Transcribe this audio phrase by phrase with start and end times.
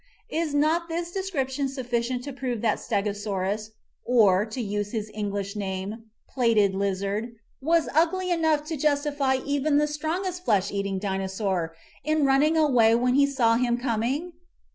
[0.31, 3.69] Is not this description suffi cient to prove that Stegosaurus,
[4.03, 9.85] or, to use his English name, Plated Lizard, was ugly enough to justify even the
[9.85, 14.33] strongest flesh eating Dinosaur in running away when he saw him coming